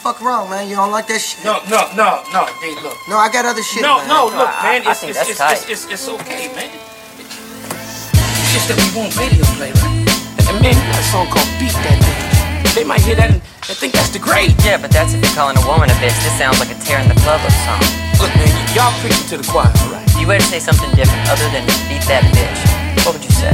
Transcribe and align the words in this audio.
Fuck 0.00 0.20
wrong, 0.24 0.48
man. 0.48 0.68
You 0.68 0.76
don't 0.76 0.90
like 0.90 1.06
that 1.12 1.20
shit? 1.20 1.44
No, 1.44 1.60
no, 1.68 1.84
no, 1.92 2.24
no, 2.32 2.48
D, 2.64 2.72
look. 2.80 2.96
No, 3.04 3.20
I 3.20 3.28
got 3.28 3.44
other 3.44 3.60
shit. 3.62 3.84
No, 3.84 4.00
man. 4.00 4.08
no, 4.08 4.32
look, 4.32 4.48
man. 4.64 4.80
I 4.88 4.96
It's, 4.96 5.00
think 5.04 5.12
it's, 5.12 5.18
that's 5.20 5.28
it's, 5.30 5.38
tight. 5.38 5.60
it's, 5.68 5.68
it's, 5.68 5.84
it's 5.92 6.06
okay, 6.08 6.48
man. 6.56 6.72
It's 7.20 8.48
just 8.56 8.72
that 8.72 8.80
we 8.80 8.88
want 8.96 9.12
radio 9.20 9.44
play, 9.60 9.76
right? 9.76 10.48
And 10.48 10.56
man, 10.64 10.72
you 10.72 10.84
got 10.88 10.96
a 10.96 11.08
song 11.12 11.28
called 11.28 11.44
Beat 11.60 11.76
That 11.84 12.00
Bitch. 12.00 12.72
They 12.74 12.84
might 12.84 13.04
hear 13.04 13.14
that 13.20 13.28
and 13.28 13.42
and 13.68 13.76
think 13.78 13.92
that's 13.92 14.08
the 14.10 14.18
grade. 14.18 14.56
Yeah, 14.64 14.80
but 14.80 14.88
that's 14.90 15.12
if 15.12 15.20
you're 15.20 15.36
calling 15.36 15.54
a 15.60 15.64
woman 15.68 15.92
a 15.92 15.96
bitch. 16.00 16.16
This 16.24 16.32
sounds 16.40 16.58
like 16.58 16.72
a 16.72 16.78
tear 16.80 16.98
in 16.98 17.06
the 17.06 17.18
club 17.22 17.38
up 17.44 17.52
song. 17.68 17.78
Look, 18.18 18.32
man, 18.40 18.48
y- 18.50 18.72
y'all 18.74 18.90
preaching 19.04 19.28
to 19.30 19.36
the 19.38 19.46
choir, 19.46 19.68
all 19.68 19.92
right? 19.94 20.06
You 20.16 20.26
were 20.26 20.40
to 20.40 20.48
say 20.48 20.58
something 20.64 20.88
different 20.96 21.22
other 21.28 21.44
than 21.52 21.62
beat 21.92 22.02
that 22.08 22.24
bitch, 22.32 22.58
what 23.04 23.14
would 23.14 23.22
you 23.22 23.30
say? 23.36 23.52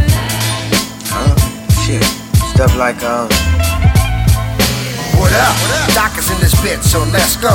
Huh? 1.10 1.34
Shit. 1.84 2.06
Stuff 2.54 2.72
like, 2.78 3.02
um. 3.02 3.28
What 3.28 3.34
up? 3.34 3.65
Doc 5.94 6.18
is 6.18 6.30
in 6.30 6.38
this 6.40 6.54
bitch, 6.56 6.82
so 6.82 7.00
let's 7.12 7.36
go. 7.36 7.52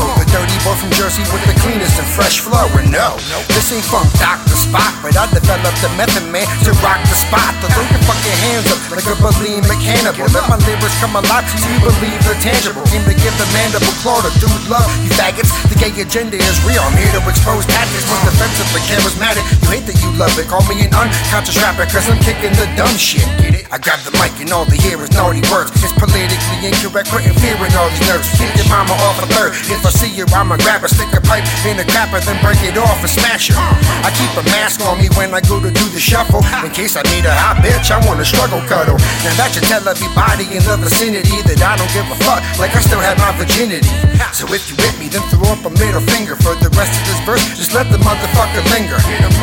From 0.81 0.89
Jersey 0.97 1.21
with 1.29 1.45
the 1.45 1.53
cleanest 1.61 2.01
and 2.01 2.09
fresh 2.09 2.41
flow. 2.41 2.65
And 2.73 2.89
no, 2.89 3.13
this 3.53 3.69
ain't 3.69 3.85
from 3.85 4.01
Dr. 4.17 4.57
Spot, 4.57 4.89
but 5.05 5.13
I 5.13 5.29
developed 5.29 5.77
the 5.85 5.93
method 5.93 6.25
man 6.33 6.49
to 6.65 6.73
rock 6.81 6.97
the 7.05 7.13
spot. 7.13 7.53
To 7.61 7.69
throw 7.69 7.85
your 7.85 8.01
fucking 8.09 8.37
hands 8.49 8.65
up 8.73 8.81
like 8.89 9.05
a 9.05 9.13
bulimic 9.21 9.77
cannibal. 9.77 10.25
Let 10.33 10.49
my 10.49 10.57
lyrics 10.65 10.97
come 10.97 11.13
alive 11.13 11.45
so 11.45 11.69
you 11.69 11.77
believe 11.85 12.17
they're 12.25 12.41
tangible. 12.41 12.81
Came 12.89 13.05
to 13.05 13.13
give 13.13 13.35
the 13.37 13.45
mandible 13.53 13.93
claw 14.01 14.25
to 14.25 14.33
dude 14.41 14.49
love. 14.65 14.89
You 15.05 15.13
faggots, 15.13 15.53
the 15.69 15.77
gay 15.77 15.93
agenda 16.01 16.41
is 16.41 16.57
real. 16.65 16.81
I'm 16.81 16.97
here 16.97 17.13
to 17.13 17.21
expose 17.29 17.69
tactics. 17.69 18.09
Most 18.09 18.33
defensive 18.33 18.69
but 18.73 18.81
charismatic. 18.89 19.45
You 19.61 19.77
hate 19.77 19.85
that 19.85 20.01
you 20.01 20.09
love 20.17 20.33
it. 20.41 20.49
Call 20.49 20.65
me 20.65 20.81
an 20.81 20.89
unconscious 20.97 21.61
rapper, 21.61 21.85
cause 21.85 22.09
I'm 22.09 22.17
kicking 22.25 22.57
the 22.57 22.65
dumb 22.73 22.97
shit. 22.97 23.29
Get 23.37 23.53
it? 23.53 23.69
I 23.69 23.77
grab 23.77 24.01
the 24.01 24.11
mic 24.17 24.33
and 24.41 24.49
all 24.49 24.65
they 24.65 24.81
hear 24.81 24.97
is 24.97 25.13
naughty 25.13 25.45
words. 25.53 25.69
It's 25.85 25.93
politically 25.93 26.59
incorrect, 26.65 27.13
putting 27.13 27.37
fear 27.37 27.53
in 27.61 27.71
all 27.77 27.87
these 27.93 28.01
nerves. 28.09 28.25
Keep 28.33 28.49
your 28.57 28.67
mama 28.73 28.97
off 29.05 29.21
a 29.21 29.29
third. 29.29 29.53
If 29.69 29.85
I 29.85 29.91
see 29.93 30.09
you, 30.09 30.25
I'ma 30.33 30.57
grab 30.57 30.70
her, 30.79 30.87
stick 30.87 31.11
a 31.11 31.19
pipe 31.19 31.43
in 31.67 31.75
a 31.75 31.83
crapper, 31.83 32.23
then 32.23 32.39
break 32.39 32.61
it 32.63 32.79
off 32.79 33.03
and 33.03 33.11
smash 33.11 33.51
her. 33.51 33.59
I 34.07 34.13
keep 34.15 34.31
a 34.39 34.45
mask 34.55 34.79
on 34.87 35.03
me 35.03 35.11
when 35.19 35.35
I 35.35 35.43
go 35.43 35.59
to 35.59 35.67
do 35.67 35.85
the 35.91 35.99
shuffle. 35.99 36.39
In 36.63 36.71
case 36.71 36.95
I 36.95 37.03
need 37.11 37.27
a 37.27 37.33
hot 37.35 37.59
bitch, 37.59 37.91
I 37.91 37.99
want 38.07 38.23
a 38.23 38.25
struggle 38.25 38.63
cuddle. 38.71 38.95
Now 39.27 39.35
that 39.35 39.51
should 39.51 39.67
tell 39.67 39.83
everybody 39.83 40.47
in 40.55 40.63
the 40.63 40.79
vicinity 40.79 41.43
that 41.51 41.59
I 41.59 41.75
don't 41.75 41.91
give 41.91 42.07
a 42.07 42.17
fuck, 42.23 42.39
like 42.55 42.71
I 42.71 42.79
still 42.79 43.03
have 43.03 43.19
my 43.19 43.35
virginity. 43.35 43.91
So 44.31 44.47
if 44.55 44.71
you 44.71 44.79
with 44.79 44.95
me, 44.95 45.11
then 45.11 45.25
throw 45.27 45.51
up 45.51 45.65
a 45.67 45.71
middle 45.75 45.99
finger 46.13 46.37
for 46.39 46.55
the 46.61 46.71
rest 46.77 46.95
of 46.95 47.03
this 47.09 47.19
verse. 47.27 47.43
Just 47.57 47.73
let 47.75 47.91
the 47.91 47.99
motherfucker 47.99 48.63
linger. 48.71 49.01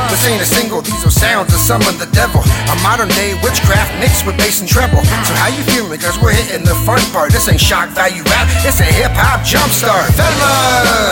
This 0.09 0.25
ain't 0.25 0.41
a 0.41 0.49
single, 0.49 0.81
these 0.81 1.03
are 1.05 1.13
sounds 1.13 1.53
that 1.53 1.61
summon 1.61 1.99
the 1.99 2.09
devil. 2.15 2.41
A 2.71 2.77
modern 2.81 3.11
day 3.13 3.35
witchcraft 3.43 3.93
mixed 4.01 4.25
with 4.25 4.39
bass 4.39 4.63
and 4.63 4.71
treble. 4.71 5.03
So 5.27 5.35
how 5.35 5.51
you 5.51 5.67
feeling? 5.75 5.99
Cause 5.99 6.17
we're 6.23 6.33
hitting 6.33 6.65
the 6.65 6.79
fun 6.87 7.03
part. 7.11 7.35
This 7.35 7.51
ain't 7.51 7.61
shock 7.61 7.91
value 7.91 8.23
rap, 8.31 8.47
it's 8.63 8.81
a 8.81 8.87
hip 8.87 9.13
hop 9.13 9.43
jump 9.45 9.69
start. 9.75 10.07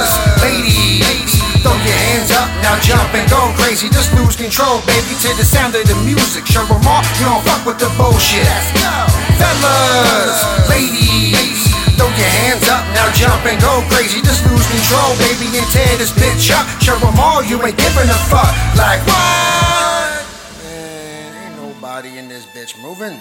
Fellas, 0.06 0.42
ladies, 0.42 1.42
throw 1.62 1.74
your 1.74 1.98
hands 2.06 2.30
up, 2.30 2.48
now 2.62 2.78
jump 2.80 3.10
and 3.14 3.28
go 3.30 3.50
crazy. 3.58 3.88
Just 3.88 4.12
lose 4.14 4.36
control, 4.36 4.80
baby, 4.86 5.14
to 5.22 5.34
the 5.34 5.44
sound 5.44 5.74
of 5.74 5.86
the 5.86 5.94
music. 6.06 6.46
Show 6.46 6.62
'em 6.62 6.86
all, 6.86 7.02
you 7.18 7.26
don't 7.26 7.42
fuck 7.44 7.66
with 7.66 7.78
the 7.78 7.90
bullshit. 7.98 8.46
Let's 8.46 8.70
go. 8.78 8.92
Fellas, 9.38 10.38
ladies, 10.68 11.74
throw 11.96 12.06
your 12.06 12.32
hands 12.40 12.68
up, 12.68 12.84
now 12.94 13.10
jump 13.12 13.44
and 13.46 13.60
go 13.60 13.82
crazy. 13.90 14.20
Just 14.22 14.46
lose 14.46 14.66
control, 14.66 15.16
baby, 15.18 15.46
and 15.58 15.66
tear 15.72 15.96
this 15.98 16.12
bitch 16.12 16.50
up. 16.54 16.66
Show 16.80 16.96
'em 16.96 17.18
all, 17.18 17.42
you 17.42 17.58
ain't 17.66 17.76
giving 17.76 18.08
a 18.08 18.18
fuck. 18.30 18.52
Like 18.76 19.02
what? 19.06 20.22
Man, 20.62 21.34
ain't 21.42 21.56
nobody 21.56 22.18
in 22.18 22.28
this 22.28 22.46
bitch 22.54 22.78
moving. 22.78 23.20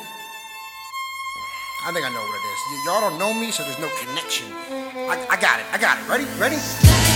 I 1.86 1.94
think 1.94 2.02
I 2.02 2.10
know 2.10 2.26
what 2.26 2.34
it 2.34 2.46
is. 2.50 2.60
Y- 2.66 2.82
y'all 2.90 2.98
don't 2.98 3.22
know 3.22 3.30
me, 3.30 3.54
so 3.54 3.62
there's 3.62 3.78
no 3.78 3.94
connection. 4.02 4.50
I, 5.06 5.22
I 5.30 5.38
got 5.38 5.62
it. 5.62 5.70
I 5.70 5.78
got 5.78 6.02
it. 6.02 6.10
Ready? 6.10 6.26
Ready? 6.42 6.58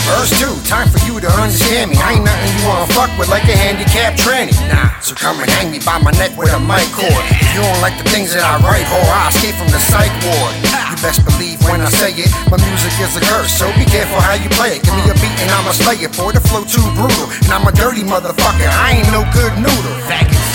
Verse 0.06 0.30
two. 0.38 0.54
Time 0.70 0.86
for 0.94 1.02
you 1.10 1.18
to 1.18 1.30
understand 1.42 1.90
me. 1.90 1.98
I 1.98 2.22
ain't 2.22 2.22
nothing 2.22 2.54
you 2.54 2.70
wanna 2.70 2.86
fuck 2.94 3.10
with 3.18 3.34
like 3.34 3.50
a 3.50 3.58
handicapped 3.58 4.22
tranny. 4.22 4.54
Nah. 4.70 4.94
So 5.02 5.18
come 5.18 5.42
and 5.42 5.50
hang 5.50 5.74
me 5.74 5.82
by 5.82 5.98
my 5.98 6.14
neck 6.22 6.38
with 6.38 6.54
a 6.54 6.62
mic 6.62 6.86
cord. 6.94 7.10
If 7.34 7.50
you 7.58 7.66
don't 7.66 7.82
like 7.82 7.98
the 7.98 8.06
things 8.14 8.30
that 8.38 8.46
I 8.46 8.62
write, 8.62 8.86
whore, 8.86 9.10
I 9.10 9.34
escape 9.34 9.58
from 9.58 9.74
the 9.74 9.82
psych 9.82 10.14
ward. 10.22 10.54
You 10.94 10.98
best 11.02 11.26
believe 11.26 11.58
when 11.66 11.82
I 11.82 11.90
say 11.90 12.14
it, 12.14 12.30
my 12.54 12.62
music 12.62 12.94
is 13.02 13.18
a 13.18 13.24
curse. 13.26 13.50
So 13.50 13.74
be 13.74 13.90
careful 13.90 14.22
how 14.22 14.38
you 14.38 14.54
play 14.54 14.78
it. 14.78 14.86
Give 14.86 14.94
me 14.94 15.10
a 15.10 15.18
beat 15.18 15.34
and 15.42 15.50
I'ma 15.50 15.74
slay 15.74 15.98
it. 15.98 16.14
Boy, 16.14 16.30
the 16.38 16.46
flow 16.46 16.62
too 16.62 16.86
brutal. 16.94 17.26
And 17.50 17.50
I'm 17.50 17.66
a 17.66 17.74
dirty 17.74 18.06
motherfucker. 18.06 18.70
I 18.70 19.02
ain't 19.02 19.10
no 19.10 19.26
good 19.34 19.58
noodle. 19.58 19.98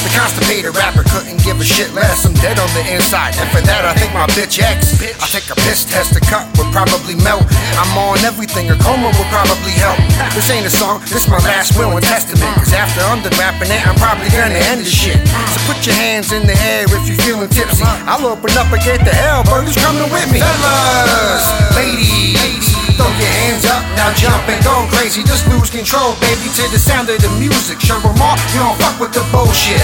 The 0.04 0.12
constipated 0.12 0.76
rapper 0.76 1.02
couldn't 1.08 1.40
give 1.42 1.56
a 1.58 1.64
shit 1.64 1.88
less. 1.96 2.28
I'm 2.28 2.36
dead 2.44 2.60
on 2.60 2.68
the 2.76 2.84
inside. 2.92 3.32
And 3.40 3.48
for 3.48 3.64
that, 3.64 3.88
I 3.88 3.96
think 4.04 4.12
my 4.12 4.28
bitch 4.36 4.60
X. 4.60 5.00
I 5.00 5.26
take 5.32 5.48
a 5.48 5.56
piss 5.64 5.88
test, 5.88 6.12
the 6.12 6.20
cup 6.20 6.44
would 6.60 6.68
probably 6.72 7.16
melt. 7.24 7.44
I'm 7.80 7.96
on 7.96 8.20
everything, 8.20 8.68
a 8.68 8.76
coma 8.76 9.08
would 9.08 9.30
probably 9.32 9.72
help. 9.80 9.96
This 10.36 10.50
ain't 10.52 10.66
a 10.68 10.70
song, 10.72 11.00
this 11.08 11.24
my 11.28 11.40
last 11.40 11.76
will 11.78 11.96
and 11.96 12.04
testament. 12.04 12.52
Cause 12.60 12.72
after 12.76 13.00
I'm 13.00 13.24
done 13.24 13.32
rapping 13.40 13.72
it, 13.72 13.80
I'm 13.80 13.96
probably 13.96 14.28
gonna 14.28 14.60
end 14.68 14.84
the 14.84 14.90
shit. 14.90 15.16
So 15.24 15.58
put 15.64 15.80
your 15.86 15.96
hands 15.96 16.32
in 16.32 16.44
the 16.44 16.56
air 16.68 16.84
if 16.84 17.08
you're 17.08 17.20
feeling 17.24 17.48
tipsy. 17.48 17.84
I'll 18.04 18.26
open 18.28 18.52
up 18.60 18.68
and 18.68 18.82
get 18.84 19.00
the 19.00 19.14
hell, 19.14 19.42
who's 19.48 19.76
coming 19.80 20.10
with 20.12 20.28
me? 20.28 20.40
Fellas, 20.44 21.44
ladies. 21.72 22.68
Throw 22.94 23.10
your 23.18 23.34
hands 23.42 23.64
up, 23.66 23.82
now 23.98 24.14
jump 24.14 24.46
and 24.46 24.62
go 24.62 24.86
crazy. 24.94 25.24
Just 25.24 25.48
lose 25.48 25.70
control, 25.70 26.14
baby, 26.20 26.46
to 26.54 26.64
the 26.70 26.78
sound 26.78 27.08
of 27.08 27.18
the 27.18 27.30
music. 27.42 27.80
Show 27.80 27.98
'em 27.98 28.22
all, 28.22 28.36
you 28.52 28.60
don't 28.60 28.78
fuck 28.78 29.00
with 29.00 29.12
the 29.12 29.24
bullshit. 29.34 29.82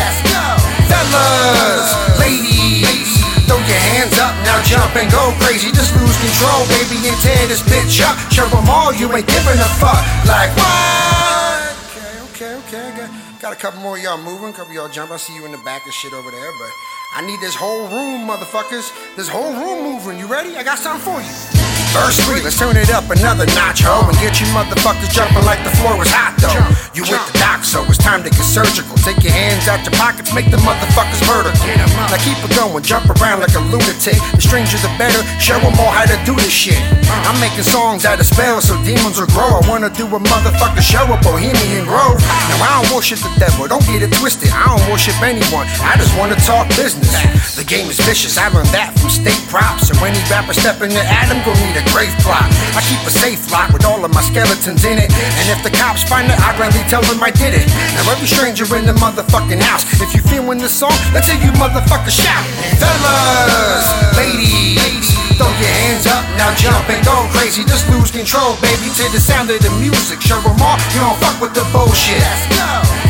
Fellas, 0.87 1.91
ladies, 2.23 3.19
throw 3.51 3.59
your 3.67 3.83
hands 3.99 4.15
up, 4.23 4.31
now 4.47 4.63
jump 4.63 4.95
and 4.95 5.11
go 5.11 5.35
crazy. 5.43 5.75
Just 5.75 5.91
lose 5.99 6.15
control, 6.23 6.63
baby, 6.71 7.03
and 7.03 7.19
tear 7.19 7.51
this 7.51 7.67
bitch 7.67 7.99
up. 7.99 8.15
Show 8.31 8.47
'em 8.47 8.71
all, 8.71 8.95
you 8.95 9.11
ain't 9.11 9.27
giving 9.27 9.59
a 9.59 9.71
fuck. 9.83 9.99
Like 10.23 10.55
what? 10.55 11.75
Okay, 11.99 12.15
okay, 12.31 12.55
okay. 12.63 12.89
Got, 12.95 13.11
got 13.43 13.53
a 13.53 13.59
couple 13.59 13.81
more 13.83 13.99
y'all 13.99 14.23
moving, 14.23 14.53
couple 14.53 14.73
y'all 14.73 14.89
jump. 14.89 15.11
I 15.11 15.17
see 15.17 15.35
you 15.35 15.45
in 15.47 15.51
the 15.51 15.63
back 15.67 15.83
and 15.85 15.93
shit 15.93 16.13
over 16.13 16.31
there, 16.31 16.53
but 16.63 16.71
I 17.19 17.27
need 17.27 17.41
this 17.41 17.57
whole 17.59 17.91
room, 17.91 18.31
motherfuckers. 18.31 18.87
This 19.17 19.27
whole 19.27 19.51
room 19.51 19.79
moving. 19.83 20.17
You 20.21 20.31
ready? 20.31 20.55
I 20.55 20.63
got 20.63 20.79
something 20.79 21.03
for 21.03 21.19
you. 21.19 21.35
Verse 21.91 22.23
3, 22.23 22.47
let's 22.47 22.55
turn 22.55 22.77
it 22.79 22.89
up 22.95 23.11
another 23.11 23.47
notch, 23.59 23.83
ho, 23.83 24.07
and 24.07 24.15
get 24.23 24.39
you 24.39 24.47
motherfuckers 24.55 25.11
jumping 25.11 25.43
like 25.43 25.59
the 25.67 25.75
floor 25.83 25.99
was 25.99 26.07
hot, 26.07 26.39
though. 26.39 26.55
You 26.95 27.03
with 27.03 27.19
the 27.35 27.39
doc, 27.43 27.67
so 27.67 27.83
it's 27.91 27.99
time 27.99 28.23
to 28.23 28.31
get 28.31 28.47
surgical. 28.47 28.95
Take 29.03 29.27
your 29.27 29.35
hands 29.35 29.67
out 29.67 29.83
your 29.83 29.99
pockets, 29.99 30.31
make 30.31 30.47
the 30.55 30.63
motherfuckers 30.63 31.19
vertical. 31.27 31.67
Now 32.11 32.19
keep 32.27 32.43
it 32.43 32.51
going, 32.59 32.83
jump 32.83 33.07
around 33.07 33.39
like 33.39 33.55
a 33.55 33.63
lunatic. 33.71 34.19
The 34.35 34.43
stranger 34.43 34.83
the 34.83 34.91
better, 34.99 35.23
show 35.39 35.55
them 35.63 35.79
all 35.79 35.95
how 35.95 36.11
to 36.11 36.19
do 36.27 36.35
this 36.35 36.51
shit. 36.51 36.83
I'm 37.07 37.39
making 37.39 37.63
songs 37.63 38.05
out 38.05 38.19
of 38.19 38.27
spells 38.27 38.67
so 38.67 38.75
demons 38.83 39.15
will 39.15 39.31
grow. 39.31 39.47
I 39.47 39.63
wanna 39.71 39.95
do 39.95 40.11
a 40.11 40.19
motherfucker 40.19 40.83
show 40.83 41.07
at 41.07 41.23
Bohemian 41.23 41.87
Grove. 41.87 42.19
Now 42.51 42.67
I 42.67 42.83
don't 42.83 42.91
worship 42.99 43.23
the 43.23 43.31
devil, 43.39 43.71
don't 43.71 43.87
get 43.87 44.03
it 44.03 44.11
twisted. 44.19 44.51
I 44.51 44.75
don't 44.75 44.91
worship 44.91 45.15
anyone, 45.23 45.71
I 45.87 45.95
just 46.03 46.11
wanna 46.19 46.35
talk 46.43 46.67
business. 46.75 47.15
Game 47.71 47.87
is 47.87 48.03
vicious, 48.03 48.35
I 48.35 48.51
learned 48.51 48.75
that 48.75 48.99
from 48.99 49.15
state 49.15 49.39
props. 49.47 49.87
So 49.87 49.95
any 50.03 50.19
rapper 50.27 50.51
stepping 50.51 50.91
to 50.91 51.05
Adam, 51.07 51.39
gon' 51.47 51.55
need 51.63 51.79
a 51.79 51.87
grave 51.95 52.11
plot. 52.19 52.51
I 52.75 52.83
keep 52.83 52.99
a 53.07 53.15
safe 53.15 53.39
lock 53.55 53.71
with 53.71 53.87
all 53.87 54.03
of 54.03 54.11
my 54.11 54.27
skeletons 54.27 54.83
in 54.83 54.99
it. 54.99 55.07
And 55.07 55.47
if 55.55 55.63
the 55.63 55.71
cops 55.71 56.03
find 56.03 56.27
it, 56.27 56.35
I'd 56.43 56.59
gladly 56.59 56.83
tell 56.91 56.99
them 57.07 57.23
I 57.23 57.31
did 57.31 57.55
it. 57.55 57.71
Now 57.95 58.11
every 58.11 58.27
stranger 58.27 58.67
in 58.75 58.91
the 58.91 58.97
motherfucking 58.99 59.63
house, 59.63 59.87
if 60.03 60.11
you 60.19 60.21
feeling 60.27 60.59
this 60.59 60.75
song, 60.75 60.91
let's 61.15 61.31
hear 61.31 61.39
you 61.39 61.55
motherfuckers 61.63 62.19
shout. 62.19 62.43
Fellas, 62.83 63.87
ladies, 64.19 65.07
throw 65.39 65.47
your 65.63 65.71
hands 65.87 66.11
up, 66.11 66.27
now 66.35 66.51
jump 66.59 66.91
and 66.91 66.99
go 67.07 67.23
crazy. 67.31 67.63
Just 67.63 67.87
lose 67.87 68.11
control, 68.11 68.59
baby, 68.59 68.91
to 68.99 69.07
the 69.15 69.23
sound 69.23 69.47
of 69.47 69.63
the 69.63 69.71
music. 69.79 70.19
Show 70.19 70.43
'em 70.43 70.59
all, 70.59 70.75
you 70.91 71.07
don't 71.07 71.15
fuck 71.23 71.39
with 71.39 71.55
the 71.55 71.63
bullshit. 71.71 72.19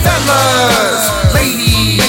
Fellas, 0.05 1.33
ladies, 1.33 2.00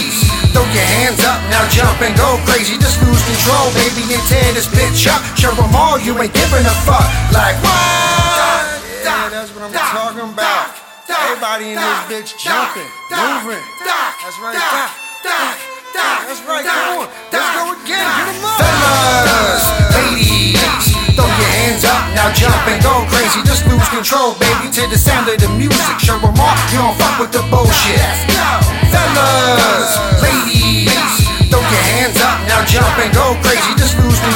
throw 0.54 0.64
your 0.76 0.88
hands 1.00 1.24
up, 1.24 1.40
now 1.50 1.64
jump 1.72 2.02
and 2.02 2.16
go 2.16 2.40
crazy. 2.46 2.78
Just 2.78 3.02
lose 3.04 3.24
control, 3.24 3.72
baby, 3.74 4.04
and 4.14 4.24
tear 4.28 4.54
this 4.54 4.68
bitch 4.68 5.08
up. 5.08 5.20
Show 5.36 5.52
'em 5.52 5.76
all, 5.76 5.98
you 6.00 6.14
ain't 6.22 6.34
giving 6.34 6.66
a 6.66 6.76
fuck. 6.88 7.08
Like 7.32 7.58
what? 7.64 8.80
Yeah, 9.04 9.30
that's 9.32 9.52
what 9.56 9.64
I'm 9.66 9.74
talking 9.74 10.30
about. 10.30 10.76
Everybody 11.12 11.74
in 11.74 11.78
this 11.80 12.02
bitch 12.08 12.32
jumping, 12.40 12.88
moving. 13.12 13.64
That's 13.84 14.38
right, 14.40 14.56
doc, 14.56 14.92
doc, 15.24 15.56
doc. 15.96 16.18
That's 16.28 16.42
right, 16.48 16.64
come 16.64 17.00
on. 17.00 17.08
Let's 17.32 17.50
go 17.56 17.64
again, 17.76 18.08
get 18.16 18.28
'em 18.32 18.46
up. 18.46 18.58
Fellas, 18.62 19.64
ladies, 19.96 20.86
throw 21.16 21.28
your 21.28 21.52
hands 21.60 21.84
up, 21.84 22.02
now 22.16 22.32
jump 22.32 22.64
and 22.68 22.80
go 22.84 23.04
crazy. 23.12 23.42
Just 23.44 23.66
lose 23.68 23.88
control, 23.90 24.36
baby, 24.40 24.72
to 24.72 24.88
the 24.88 24.98
sound 24.98 25.28
of 25.28 25.38
the 25.40 25.50
music. 25.50 26.00
Show 26.00 26.16
'em 26.16 26.40
all, 26.40 26.56
you 26.72 26.80
don't 26.80 26.96
fuck 26.98 27.20
with 27.20 27.32
the 27.32 27.44
bullshit. 27.52 28.00
Fellas, 28.92 29.98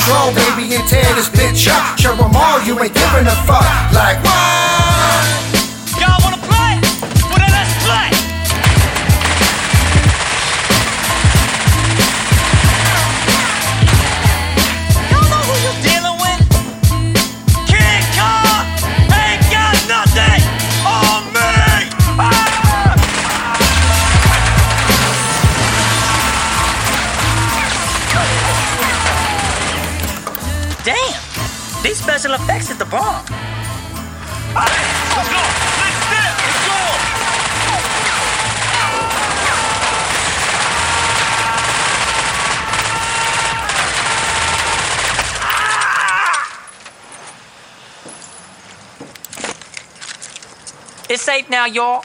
control, 0.05 0.33
baby, 0.33 0.75
and 0.75 0.87
tear 0.87 1.03
this 1.15 1.29
bitch 1.29 1.67
up. 1.67 1.97
Show 1.97 2.13
'em 2.13 2.35
all, 2.35 2.61
you 2.61 2.79
ain't 2.79 2.93
giving 2.93 3.27
a 3.27 3.35
fuck. 3.47 3.65
Like 3.91 4.23
what? 4.23 4.84
The 32.79 32.85
bomb. 32.85 33.25
Let's 34.53 35.29
go! 35.29 35.39
Step! 36.05 36.35
Let's 36.41 36.59
go! 36.67 36.79
It's 51.13 51.23
safe 51.23 51.49
now, 51.49 51.65
y'all. 51.65 52.03